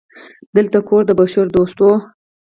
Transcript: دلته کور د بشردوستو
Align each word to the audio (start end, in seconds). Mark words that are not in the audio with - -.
دلته 0.55 0.77
کور 0.87 1.01
د 1.05 1.11
بشردوستو 1.19 1.89